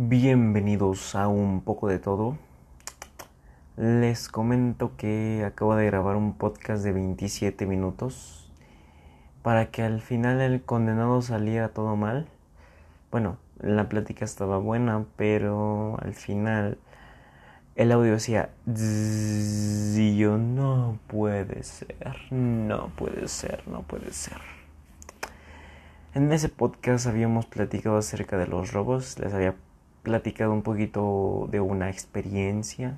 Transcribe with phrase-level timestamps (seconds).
[0.00, 2.38] Bienvenidos a un poco de todo.
[3.76, 8.48] Les comento que acabo de grabar un podcast de 27 minutos
[9.42, 12.28] para que al final el condenado saliera todo mal.
[13.10, 16.78] Bueno, la plática estaba buena, pero al final
[17.74, 21.96] el audio decía y yo no puede ser,
[22.30, 24.38] no puede ser, no puede ser.
[26.14, 29.56] En ese podcast habíamos platicado acerca de los robos, les había
[30.08, 32.96] platicado un poquito de una experiencia.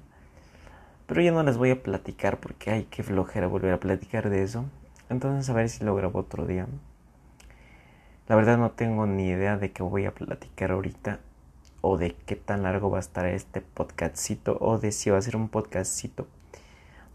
[1.06, 4.44] Pero ya no les voy a platicar porque hay que flojera volver a platicar de
[4.44, 4.64] eso.
[5.08, 6.68] Entonces a ver si lo grabo otro día.
[8.28, 11.18] La verdad no tengo ni idea de qué voy a platicar ahorita.
[11.80, 14.56] O de qué tan largo va a estar este podcastcito.
[14.60, 16.28] O de si va a ser un podcastcito.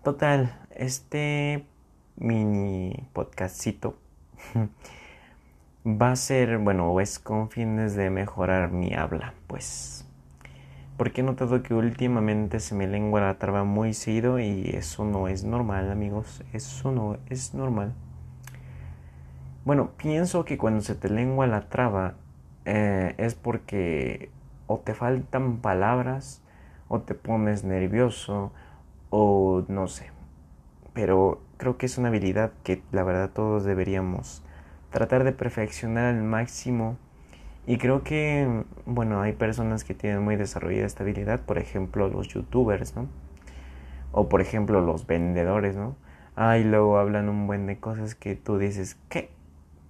[0.04, 1.66] Total, este
[2.18, 3.98] mini podcastcito
[5.86, 10.06] va a ser, bueno, es con fines de mejorar mi habla, pues.
[10.98, 15.28] Porque he notado que últimamente se me lengua la traba muy seguido y eso no
[15.28, 16.44] es normal, amigos.
[16.54, 17.94] Eso no es normal.
[19.66, 22.16] Bueno, pienso que cuando se te lengua la traba
[22.66, 24.30] eh, es porque
[24.68, 26.42] o te faltan palabras
[26.88, 28.52] o te pones nervioso
[29.10, 30.12] o no sé.
[30.94, 34.44] Pero creo que es una habilidad que la verdad todos deberíamos
[34.96, 36.98] tratar de perfeccionar al máximo.
[37.68, 42.30] Y creo que, bueno, hay personas que tienen muy desarrollada esta habilidad, por ejemplo, los
[42.30, 43.08] youtubers, ¿no?
[44.14, 45.98] O por ejemplo, los vendedores, ¿no?
[46.38, 49.32] Ay, luego hablan un buen de cosas que tú dices, ¿qué?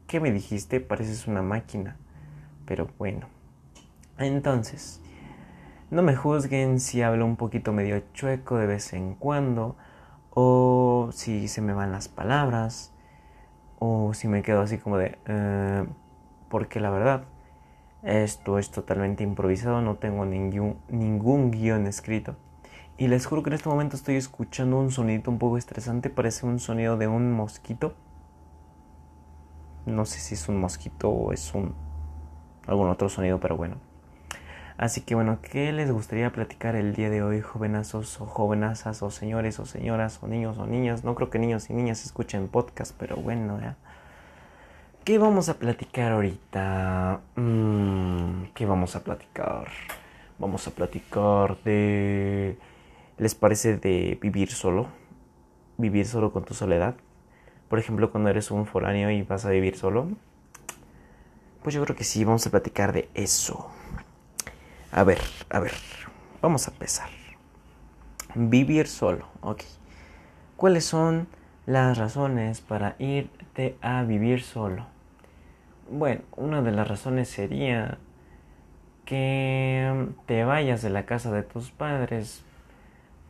[0.08, 0.80] ¿Qué me dijiste?
[0.80, 1.98] Pareces una máquina.
[2.66, 3.28] Pero bueno.
[4.18, 5.02] Entonces,
[5.92, 9.76] no me juzguen si hablo un poquito medio chueco de vez en cuando,
[10.32, 12.95] o si se me van las palabras,
[13.80, 15.18] o si me quedo así como de...
[15.26, 15.86] Eh,
[16.50, 17.26] porque la verdad,
[18.04, 22.36] esto es totalmente improvisado, no tengo ningún, ningún guion escrito.
[22.98, 26.46] Y les juro que en este momento estoy escuchando un sonido un poco estresante, parece
[26.46, 27.94] un sonido de un mosquito.
[29.86, 31.76] No sé si es un mosquito o es un
[32.68, 33.78] algún otro sonido, pero bueno.
[34.78, 39.10] Así que bueno, ¿qué les gustaría platicar el día de hoy, jovenazos o jovenazas o
[39.10, 41.06] señores o señoras o niños o niñas?
[41.06, 43.78] No creo que niños y niñas escuchen podcast, pero bueno, ¿ya?
[45.06, 47.22] ¿Qué vamos a platicar ahorita?
[47.36, 49.68] Mm, ¿Qué vamos a platicar?
[50.40, 52.58] Vamos a platicar de...
[53.18, 54.88] ¿Les parece de vivir solo?
[55.78, 56.96] ¿Vivir solo con tu soledad?
[57.70, 60.10] Por ejemplo, cuando eres un foráneo y vas a vivir solo.
[61.64, 63.70] Pues yo creo que sí, vamos a platicar de eso.
[64.96, 65.20] A ver,
[65.50, 65.74] a ver,
[66.42, 67.10] vamos a empezar.
[68.34, 69.62] Vivir solo, ok.
[70.56, 71.28] ¿Cuáles son
[71.66, 74.86] las razones para irte a vivir solo?
[75.92, 77.98] Bueno, una de las razones sería
[79.04, 82.46] que te vayas de la casa de tus padres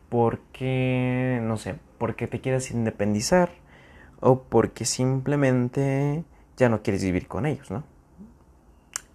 [0.10, 3.50] porque, no sé, porque te quieras independizar
[4.20, 6.26] o porque simplemente
[6.58, 7.95] ya no quieres vivir con ellos, ¿no?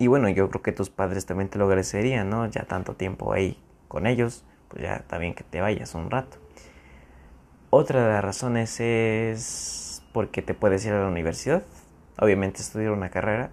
[0.01, 2.47] Y bueno, yo creo que tus padres también te lo agradecerían, ¿no?
[2.47, 6.39] Ya tanto tiempo ahí con ellos, pues ya bien que te vayas un rato.
[7.69, 11.65] Otra de las razones es porque te puedes ir a la universidad,
[12.19, 13.51] obviamente estudiar una carrera,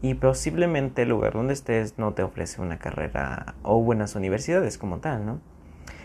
[0.00, 5.00] y posiblemente el lugar donde estés no te ofrece una carrera o buenas universidades como
[5.00, 5.40] tal, ¿no?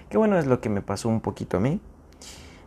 [0.09, 1.79] Que bueno, es lo que me pasó un poquito a mí.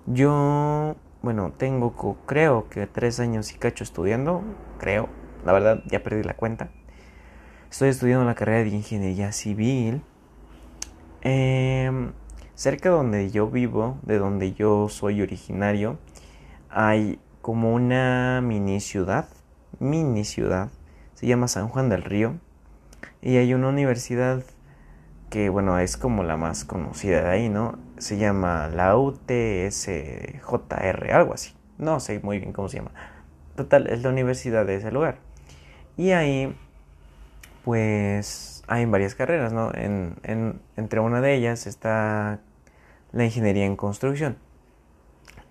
[0.06, 1.94] Yo, bueno, tengo
[2.25, 4.42] creo que tres años y cacho estudiando,
[4.78, 5.10] creo,
[5.44, 6.71] la verdad ya perdí la cuenta.
[7.75, 10.01] Estoy estudiando la carrera de ingeniería civil.
[11.23, 12.12] Em,
[12.55, 15.99] cerca de donde yo vivo, de donde yo soy originario,
[16.71, 19.27] hay como una mini ciudad,
[19.81, 20.69] mini ciudad,
[21.15, 22.39] se llama San Juan del Río,
[23.21, 24.45] y hay una universidad
[25.29, 27.77] que, bueno, es como la más conocida de ahí, ¿no?
[27.99, 30.39] Se llama la UTSJR,
[31.13, 32.93] algo así, no sé muy bien cómo se llama.
[33.57, 35.19] Total, es la universidad de ese lugar.
[35.97, 36.57] Y ahí
[37.65, 39.72] pues hay varias carreras, ¿no?
[39.75, 42.41] En, entre una de ellas está
[43.13, 44.37] la ingeniería en construcción.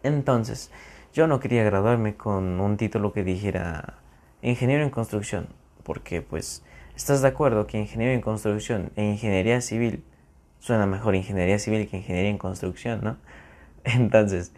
[0.04, 0.72] Entonces,
[1.14, 4.00] yo no quería graduarme con un título que dijera
[4.42, 5.48] ingeniero en construcción,
[5.84, 6.64] porque pues
[6.96, 10.04] estás de acuerdo que ingeniero en construcción e ingeniería civil
[10.60, 13.18] suena mejor ingeniería civil que ingeniería en construcción, ¿no?
[13.84, 14.54] Entonces,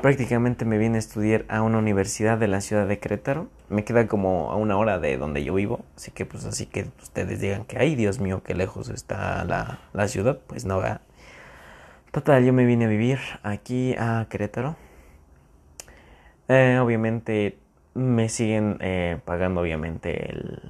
[0.00, 3.48] prácticamente me vine a estudiar a una universidad de la ciudad de Querétaro.
[3.68, 5.84] Me queda como a una hora de donde yo vivo.
[5.96, 9.80] Así que pues así que ustedes digan que, ay Dios mío, qué lejos está la,
[9.92, 10.38] la ciudad.
[10.46, 11.00] Pues no, va.
[12.12, 14.76] Total, yo me vine a vivir aquí a Querétaro.
[16.48, 17.58] Eh, obviamente
[17.94, 20.60] me siguen eh, pagando obviamente el...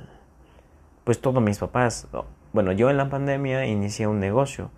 [1.05, 2.09] Pues todos mis papás.
[2.53, 4.71] bueno, yo en la pandemia inicié un negocio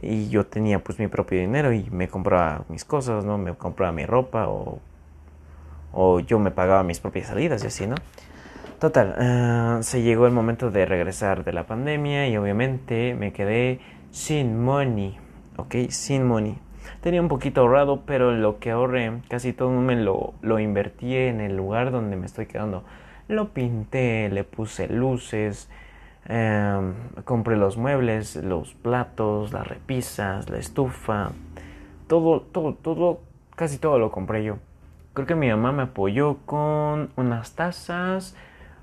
[0.00, 3.38] y yo tenía pues mi propio dinero y me compraba mis cosas, ¿no?
[3.38, 4.80] Me compraba mi ropa o,
[5.92, 7.96] o yo me pagaba mis propias salidas y así, ¿no?
[8.78, 13.80] Total, ah, se llegó el momento de regresar de la pandemia y obviamente me quedé
[14.10, 15.18] sin money,
[15.56, 15.74] ¿ok?
[15.90, 16.58] Sin money.
[17.00, 21.40] Tenía un poquito ahorrado, pero lo que ahorré casi todo me lo, lo invertí en
[21.40, 22.82] el lugar donde me estoy quedando.
[23.28, 25.68] Lo pinté, le puse luces,
[26.26, 31.32] em, compré los muebles, los platos, las repisas, la estufa,
[32.08, 33.20] todo, todo, todo,
[33.54, 34.58] casi todo lo compré yo.
[35.14, 38.34] Creo que mi mamá me apoyó con unas tazas,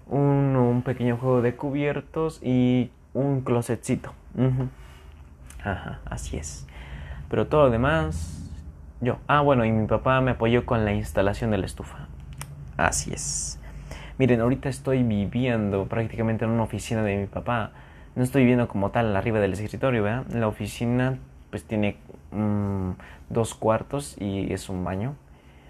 [0.07, 4.13] un, pequeño juego de cubiertos y un closetcito.
[5.63, 6.67] Ajá, así es.
[7.29, 8.51] Pero todo lo demás,
[9.01, 9.17] yo.
[9.27, 12.07] Ah, bueno, y mi papá me apoyó con la instalación de la estufa.
[12.77, 13.59] Así es.
[14.19, 17.71] Miren, ahorita estoy viviendo prácticamente en una oficina de mi papá.
[18.17, 20.25] No estoy viviendo como tal arriba del escritorio, ¿verdad?
[20.33, 21.17] La oficina
[21.49, 21.95] pues tiene
[22.31, 22.91] mm,
[23.29, 25.15] dos cuartos y es un baño.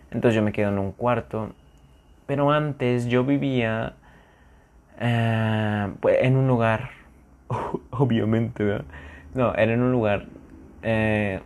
[0.09, 1.51] Entonces yo me quedo en un cuarto.
[2.25, 3.93] Pero antes yo vivía
[4.99, 6.89] eh, pues, en un lugar,
[7.91, 8.85] obviamente, ¿verdad?
[9.35, 10.25] No, era en un lugar
[10.81, 11.39] eh,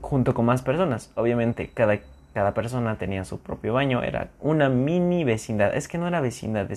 [0.00, 1.10] junto con más personas.
[1.16, 1.98] Obviamente, cada,
[2.36, 4.02] cada persona tenía su propio baño.
[4.02, 5.74] Era una mini vecindad.
[5.74, 6.68] Es que no era vecindad,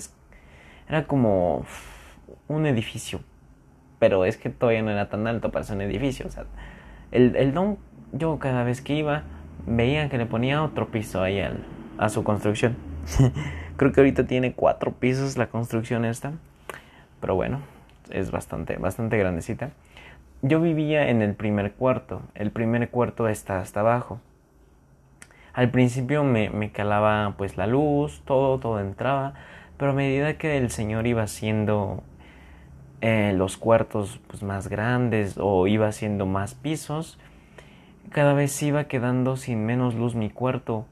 [0.88, 1.66] era como
[2.48, 3.20] un edificio.
[3.98, 6.26] Pero es que todavía no era tan alto para ser un edificio.
[6.26, 6.46] O sea,
[7.12, 7.76] el, el don,
[8.12, 9.24] yo cada vez que iba,
[9.66, 11.42] veía que le ponía otro piso ahí
[11.98, 12.74] a su construcción.
[13.76, 16.32] Creo que ahorita tiene cuatro pisos la construcción esta.
[17.20, 17.60] Pero bueno,
[18.08, 19.72] es bastante, bastante grandecita.
[20.40, 22.22] Yo vivía en el primer cuarto.
[22.34, 24.20] El primer cuarto está hasta abajo.
[25.52, 29.34] Al principio me, me calaba pues la luz, todo, todo entraba.
[29.76, 32.02] Pero a medida que el señor iba haciendo
[33.00, 37.18] eh, los cuartos pues, más grandes o iba haciendo más pisos,
[38.10, 40.84] cada vez iba quedando sin menos luz mi cuarto.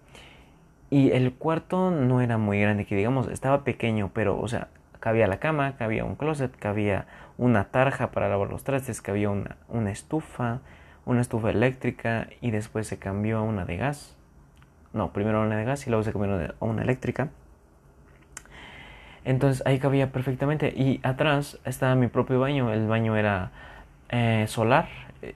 [0.88, 4.68] Y el cuarto no era muy grande, que digamos, estaba pequeño, pero, o sea,
[5.00, 7.06] cabía la cama, cabía un closet, cabía
[7.36, 10.60] una tarja para lavar los trastes, cabía una, una estufa,
[11.04, 14.17] una estufa eléctrica y después se cambió a una de gas.
[14.92, 17.28] No, primero una de gas y luego se cambió a una eléctrica.
[19.24, 22.72] Entonces ahí cabía perfectamente y atrás estaba mi propio baño.
[22.72, 23.50] El baño era
[24.08, 24.88] eh, solar,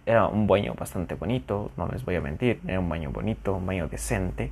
[0.06, 3.66] era un baño bastante bonito, no les voy a mentir, era un baño bonito, un
[3.66, 4.50] baño decente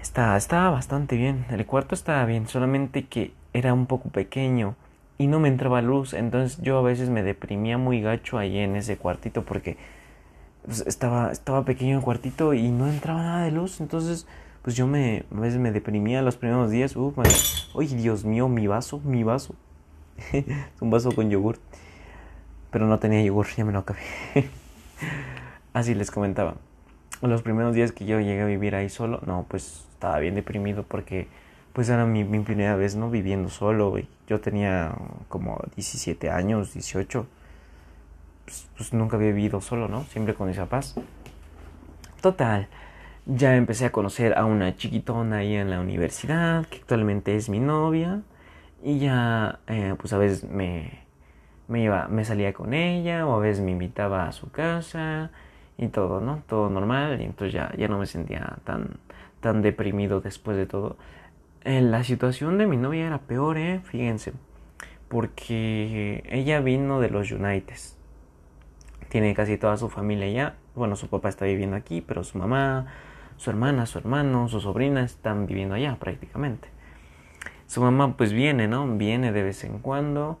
[0.00, 1.44] Está, estaba bastante bien.
[1.50, 4.76] El cuarto estaba bien, solamente que era un poco pequeño
[5.18, 6.14] y no me entraba luz.
[6.14, 9.76] Entonces yo a veces me deprimía muy gacho ahí en ese cuartito porque
[10.68, 13.80] pues, estaba, estaba pequeño el cuartito y no entraba nada de luz.
[13.80, 14.26] Entonces,
[14.60, 16.94] pues yo me, a veces me deprimía los primeros días.
[16.94, 17.16] Uf,
[17.72, 19.54] Oye, Dios mío, mi vaso, mi vaso.
[20.80, 21.58] un vaso con yogur.
[22.70, 24.00] Pero no tenía yogur, ya me lo acabé.
[25.72, 26.56] Así les comentaba.
[27.22, 30.82] Los primeros días que yo llegué a vivir ahí solo, no, pues estaba bien deprimido
[30.82, 31.28] porque
[31.72, 33.08] pues era mi, primera vez, ¿no?
[33.08, 33.94] Viviendo solo,
[34.26, 34.94] Yo tenía
[35.30, 37.26] como 17 años, 18.
[38.48, 40.04] Pues, pues, nunca había vivido solo, ¿no?
[40.04, 40.94] Siempre con mis papás.
[42.22, 42.66] Total,
[43.26, 47.60] ya empecé a conocer a una chiquitona ahí en la universidad, que actualmente es mi
[47.60, 48.22] novia.
[48.82, 51.00] Y ya, eh, pues a veces me,
[51.68, 55.30] me, iba, me salía con ella, o a veces me invitaba a su casa,
[55.76, 56.42] y todo, ¿no?
[56.48, 58.96] Todo normal, y entonces ya, ya no me sentía tan
[59.40, 60.96] tan deprimido después de todo.
[61.64, 63.80] Eh, la situación de mi novia era peor, ¿eh?
[63.84, 64.32] Fíjense.
[65.08, 67.97] Porque ella vino de los United.
[69.08, 70.54] Tiene casi toda su familia allá.
[70.74, 72.86] Bueno, su papá está viviendo aquí, pero su mamá,
[73.36, 76.68] su hermana, su hermano, su sobrina están viviendo allá prácticamente.
[77.66, 78.86] Su mamá pues viene, ¿no?
[78.96, 80.38] Viene de vez en cuando.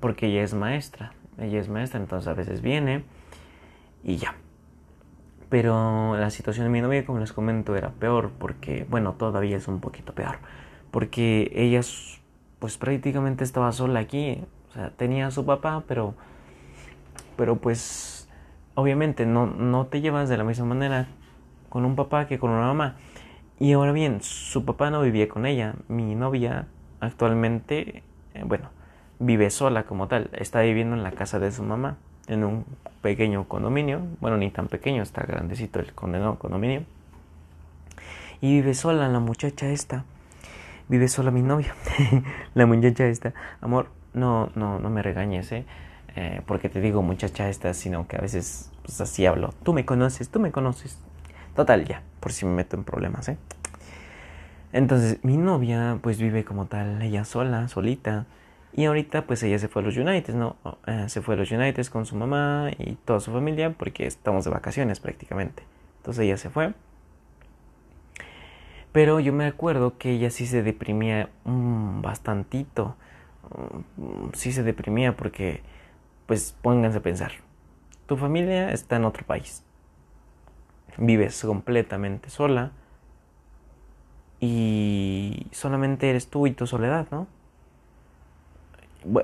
[0.00, 1.12] porque ella es maestra.
[1.38, 3.04] Ella es maestra, entonces a veces viene.
[4.02, 4.34] Y ya.
[5.48, 9.68] Pero la situación de mi novia, como les comento, era peor porque, bueno, todavía es
[9.68, 10.38] un poquito peor.
[10.90, 11.80] Porque ella,
[12.58, 14.42] pues prácticamente estaba sola aquí.
[14.70, 16.14] O sea, tenía a su papá, pero,
[17.36, 18.28] pero pues,
[18.74, 21.08] obviamente no, no te llevas de la misma manera
[21.68, 22.96] con un papá que con una mamá.
[23.58, 25.74] Y ahora bien, su papá no vivía con ella.
[25.88, 26.66] Mi novia
[27.00, 28.02] actualmente,
[28.34, 28.70] eh, bueno,
[29.18, 30.30] vive sola como tal.
[30.32, 32.64] Está viviendo en la casa de su mamá en un
[33.02, 36.84] pequeño condominio, bueno, ni tan pequeño, está grandecito el condenado condominio.
[38.40, 40.04] Y vive sola la muchacha esta.
[40.88, 41.74] Vive sola mi novia.
[42.54, 43.32] la muchacha esta.
[43.60, 45.64] Amor, no, no, no me regañes, ¿eh?
[46.16, 46.42] ¿Eh?
[46.46, 49.54] porque te digo muchacha esta, sino que a veces pues así hablo.
[49.62, 50.98] Tú me conoces, tú me conoces.
[51.54, 53.36] Total, ya, por si me meto en problemas, ¿eh?
[54.72, 58.26] Entonces, mi novia pues vive como tal, ella sola, solita.
[58.72, 60.56] Y ahorita pues ella se fue a los United, ¿no?
[60.86, 64.44] Eh, se fue a los United con su mamá y toda su familia porque estamos
[64.44, 65.62] de vacaciones prácticamente.
[65.98, 66.74] Entonces ella se fue.
[68.94, 72.96] Pero yo me acuerdo que ella sí se deprimía mm, bastantito.
[73.96, 75.62] Mm, sí se deprimía porque,
[76.26, 77.32] pues pónganse a pensar.
[78.06, 79.64] Tu familia está en otro país.
[80.96, 82.72] Vives completamente sola.
[84.40, 87.26] Y solamente eres tú y tu soledad, ¿no?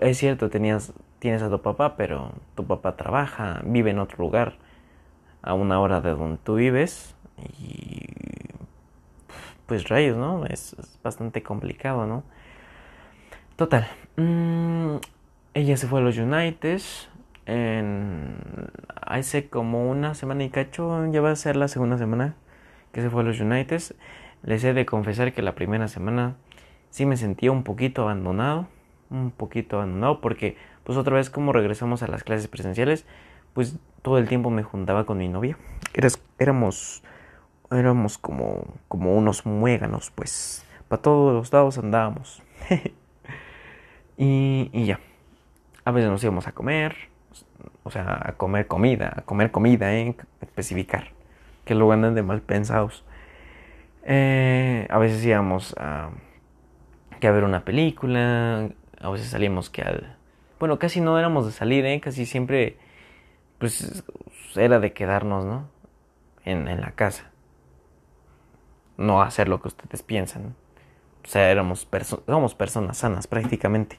[0.00, 4.56] es cierto, tenías, tienes a tu papá, pero tu papá trabaja, vive en otro lugar,
[5.42, 7.14] a una hora de donde tú vives,
[7.58, 8.06] y
[9.66, 10.44] pues rayos, ¿no?
[10.46, 12.24] Es, bastante complicado, ¿no?
[13.56, 14.96] Total, mm,
[15.54, 16.80] ella se fue a los United,
[17.46, 18.36] en,
[19.02, 22.34] hace como una semana y cacho, ya va a ser la segunda semana
[22.92, 23.82] que se fue a los United.
[24.42, 26.36] Les he de confesar que la primera semana
[26.90, 28.68] sí me sentía un poquito abandonado
[29.10, 33.04] un poquito abandonado porque pues otra vez como regresamos a las clases presenciales
[33.52, 35.58] pues todo el tiempo me juntaba con mi novia.
[36.38, 37.02] Éramos
[37.70, 42.42] éramos como como unos muéganos pues para todos los lados andábamos.
[44.22, 45.00] Y, y ya
[45.90, 46.96] a veces nos íbamos a comer
[47.82, 50.16] o sea a comer comida a comer comida ¿eh?
[50.40, 51.12] especificar
[51.64, 53.04] que luego andan de mal pensados
[54.04, 56.10] eh, a veces íbamos a
[57.20, 58.70] que a ver una película
[59.00, 60.16] a veces salíamos que al...
[60.58, 62.00] Bueno, casi no éramos de salir, ¿eh?
[62.00, 62.76] Casi siempre,
[63.58, 64.04] pues,
[64.56, 65.68] era de quedarnos, ¿no?
[66.44, 67.30] En, la casa.
[68.96, 70.54] No hacer lo que ustedes piensan.
[71.24, 71.88] O sea, éramos,
[72.26, 73.98] somos personas sanas prácticamente.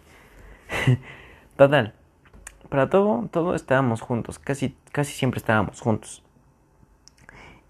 [1.56, 1.94] Total.
[2.70, 4.40] Para todo, todo estábamos juntos.
[4.40, 6.24] Casi, casi siempre estábamos juntos.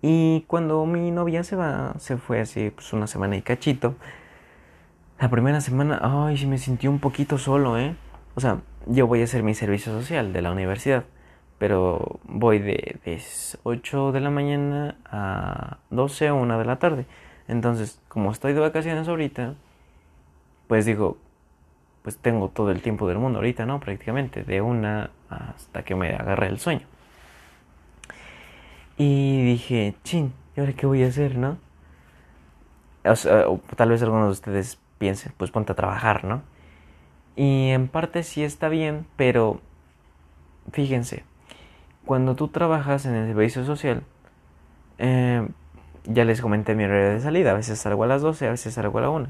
[0.02, 3.96] Y cuando mi novia se va, se fue así pues una semana y cachito,
[5.20, 7.96] la primera semana, ay, sí me sentí un poquito solo, ¿eh?
[8.34, 11.04] O sea, yo voy a hacer mi servicio social de la universidad,
[11.60, 13.22] pero voy de, de
[13.62, 17.06] 8 de la mañana a 12 o 1 de la tarde.
[17.48, 19.54] Entonces, como estoy de vacaciones ahorita,
[20.68, 21.18] pues digo,
[22.04, 23.80] pues tengo todo el tiempo del mundo ahorita, ¿no?
[23.80, 26.86] Prácticamente, de una hasta que me agarre el sueño.
[28.98, 31.58] Y dije, chin, ¿y ahora qué voy a hacer, no?
[33.04, 36.44] O sea, tal vez algunos de ustedes piensen, pues ponte a trabajar, ¿no?
[37.36, 39.62] Y en parte sí está bien, pero
[40.72, 41.24] fíjense,
[42.06, 44.04] cuando tú trabajas en el servicio social,
[44.98, 45.48] eh,
[46.06, 48.74] ya les comenté mi horario de salida, a veces salgo a las 12, a veces
[48.74, 49.28] salgo a la 1.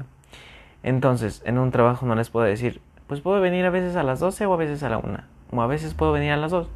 [0.82, 4.20] Entonces, en un trabajo no les puedo decir, pues puedo venir a veces a las
[4.20, 5.18] 12 o a veces a la 1,
[5.50, 6.68] o a veces puedo venir a las 2.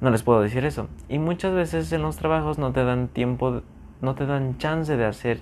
[0.00, 0.88] No les puedo decir eso.
[1.08, 3.62] Y muchas veces en los trabajos no te dan tiempo,
[4.00, 5.40] no te dan chance de hacer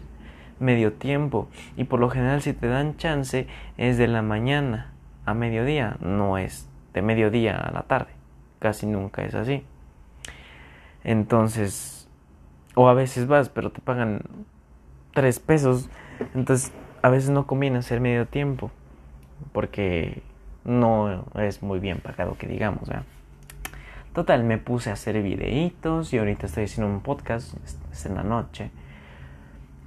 [0.61, 4.93] medio tiempo y por lo general si te dan chance es de la mañana
[5.25, 8.11] a mediodía, no es de mediodía a la tarde,
[8.59, 9.65] casi nunca es así.
[11.03, 12.09] Entonces,
[12.75, 14.23] o a veces vas, pero te pagan
[15.15, 15.89] tres pesos,
[16.35, 18.71] entonces a veces no conviene hacer medio tiempo,
[19.53, 20.23] porque
[20.65, 22.89] no es muy bien pagado que digamos.
[24.13, 27.55] Total, me puse a hacer videitos y ahorita estoy haciendo un podcast,
[27.93, 28.71] es en la noche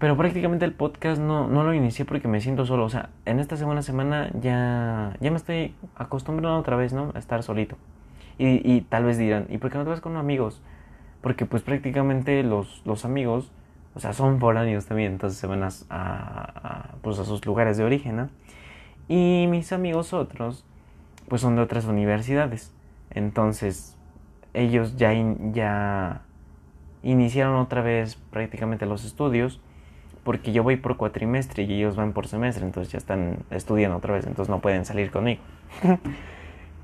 [0.03, 2.83] pero prácticamente el podcast no, no lo inicié porque me siento solo.
[2.83, 7.13] O sea, en esta segunda semana ya, ya me estoy acostumbrando otra vez, ¿no?
[7.15, 7.77] A estar solito.
[8.37, 10.61] Y, tal vez dirán, ¿y por qué no te vas con amigos?
[11.21, 13.49] Porque pues prácticamente los, los amigos,
[13.95, 18.15] o sea, son foráneos también, entonces se van a, pues a sus lugares de origen,
[18.15, 18.29] ¿no?
[19.07, 20.65] Y mis amigos otros,
[21.27, 22.73] pues son de otras universidades.
[23.11, 23.97] Entonces,
[24.53, 25.13] ellos ya,
[25.51, 26.21] ya
[27.03, 29.59] iniciaron otra vez prácticamente los estudios
[30.23, 34.13] porque yo voy por cuatrimestre y ellos van por semestre, entonces ya están estudiando otra
[34.13, 35.41] vez, entonces no pueden salir conmigo.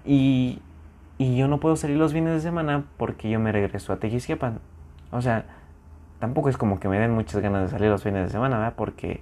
[0.05, 0.59] y,
[1.17, 4.59] y yo no puedo salir los fines de semana porque yo me regreso a Tequisquiapan.
[5.11, 5.45] O sea,
[6.19, 8.73] tampoco es como que me den muchas ganas de salir los fines de semana, ¿verdad?
[8.75, 9.21] Porque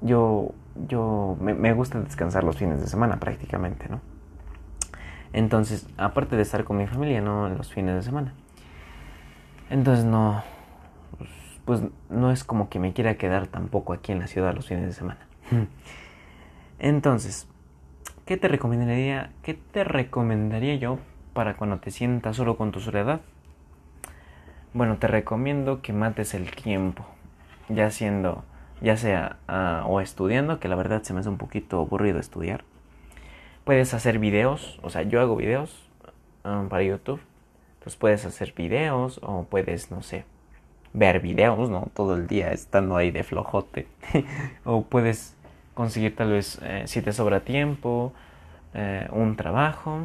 [0.00, 0.52] yo,
[0.88, 4.00] yo me, me gusta descansar los fines de semana prácticamente, ¿no?
[5.32, 8.32] Entonces, aparte de estar con mi familia, no los fines de semana.
[9.70, 10.42] Entonces no,
[11.64, 14.86] pues no es como que me quiera quedar tampoco aquí en la ciudad los fines
[14.86, 15.20] de semana.
[16.78, 17.48] Entonces,
[18.26, 20.98] ¿qué te recomendaría, qué te recomendaría yo
[21.32, 23.20] para cuando te sientas solo con tu soledad?
[24.74, 27.06] Bueno, te recomiendo que mates el tiempo,
[27.68, 28.42] ya siendo,
[28.80, 32.64] ya sea ah, o estudiando, que la verdad se me hace un poquito aburrido estudiar.
[33.62, 35.88] Puedes hacer videos, o sea, yo hago videos
[36.42, 37.20] ah, para YouTube.
[37.74, 40.24] Entonces puedes hacer videos o puedes, no sé,
[40.92, 41.88] ver videos, ¿no?
[41.94, 43.86] Todo el día estando ahí de flojote.
[44.64, 45.36] o puedes
[45.74, 48.12] conseguir tal vez, eh, si te sobra tiempo,
[48.74, 50.00] eh, un trabajo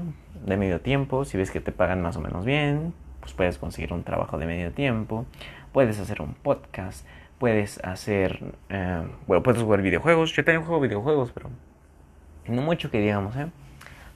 [0.45, 2.93] de medio tiempo, si ves que te pagan más o menos bien,
[3.29, 5.25] pues puedes conseguir un trabajo de medio tiempo,
[5.71, 7.05] puedes hacer un podcast,
[7.37, 11.49] puedes hacer, eh, bueno, puedes jugar videojuegos, yo también juego videojuegos, pero
[12.47, 13.47] no mucho que digamos, ¿eh?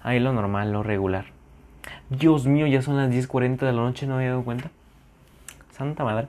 [0.02, 1.26] Ahí lo normal, lo regular.
[2.10, 4.72] Dios mío, ya son las 10.40 de la noche, no me había dado cuenta.
[5.72, 6.28] Santa madre.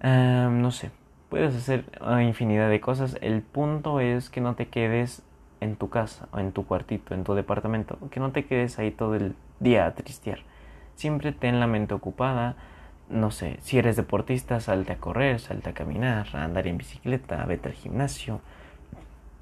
[0.00, 0.90] Em, no sé,
[1.28, 1.84] puedes hacer
[2.22, 3.18] infinidad de cosas.
[3.20, 5.22] El punto es que no te quedes
[5.60, 7.98] en tu casa o en tu cuartito, en tu departamento.
[8.10, 10.40] Que no te quedes ahí todo el día a tristear.
[10.94, 12.56] Siempre ten la mente ocupada.
[13.08, 17.44] No sé, si eres deportista, salte a correr, salte a caminar, a andar en bicicleta,
[17.44, 18.40] vete al gimnasio.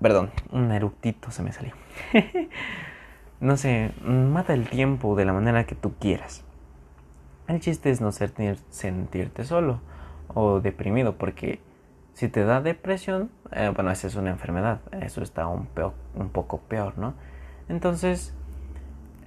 [0.01, 1.75] Perdón, un eructito se me salió.
[3.41, 6.45] no sé, mata el tiempo de la manera que tú quieras.
[7.47, 9.81] El chiste es no sentirte solo
[10.35, 11.61] o deprimido, porque
[12.15, 15.69] si te da depresión, eh, bueno, esa es una enfermedad, eso está un,
[16.15, 17.15] un poco peor, ¿no?
[17.69, 18.35] Entonces,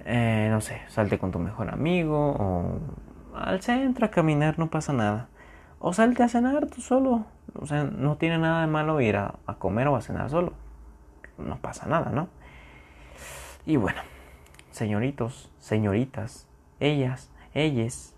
[0.06, 2.80] eh, no sé, salte con tu mejor amigo o
[3.34, 5.28] al centro a caminar, no pasa nada.
[5.78, 9.34] O salte a cenar tú solo, o sea, no tiene nada de malo ir a,
[9.46, 10.52] a comer o a cenar solo,
[11.36, 12.28] no pasa nada, ¿no?
[13.66, 14.00] Y bueno,
[14.70, 16.46] señoritos, señoritas,
[16.80, 18.14] ellas, ellas,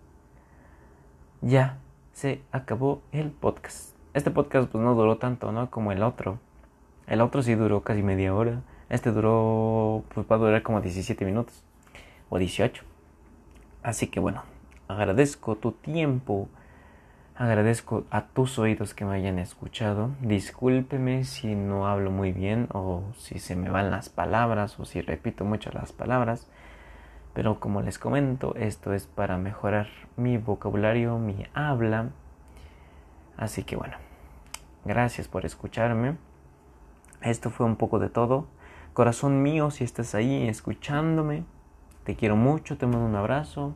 [1.40, 1.78] ya
[2.12, 3.95] se acabó el podcast.
[4.12, 5.71] Este podcast pues no duró tanto, ¿no?
[5.71, 6.38] Como el otro.
[7.07, 8.61] El otro sí duró casi media hora.
[8.88, 11.62] Este duró, pues va a durar como 17 minutos.
[12.29, 12.85] O 18.
[13.83, 14.43] Así que bueno,
[14.89, 16.49] agradezco tu tiempo.
[17.37, 20.11] Agradezco a tus oídos que me hayan escuchado.
[20.21, 25.01] Discúlpeme si no hablo muy bien o si se me van las palabras o si
[25.01, 26.49] repito mucho las palabras.
[27.35, 32.11] Pero como les comento, esto es para mejorar mi vocabulario, mi habla.
[33.37, 33.97] Así que bueno,
[34.85, 36.17] gracias por escucharme.
[37.23, 38.49] Esto fue un poco de todo.
[38.95, 41.45] Corazón mío, si estás ahí escuchándome,
[42.09, 43.75] te quiero mucho, te mando un abrazo.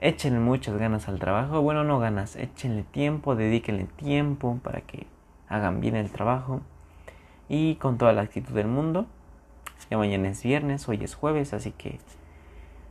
[0.00, 1.62] Échenle muchas ganas al trabajo.
[1.62, 5.06] Bueno, no ganas, échenle tiempo, dedíquenle tiempo para que
[5.48, 6.62] hagan bien el trabajo.
[7.48, 9.06] Y con toda la actitud del mundo.
[9.88, 12.00] Ya mañana es viernes, hoy es jueves, así que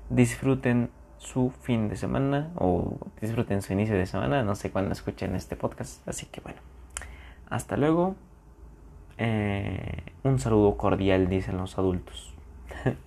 [0.10, 4.44] disfruten su fin de semana o disfruten su inicio de semana.
[4.44, 6.08] No sé cuándo escuchen este podcast.
[6.08, 6.62] Así que bueno,
[7.50, 8.16] hasta luego.
[9.18, 12.34] Eh, un saludo cordial, dicen los adultos.